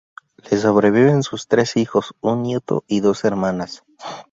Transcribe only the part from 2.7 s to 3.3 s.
y dos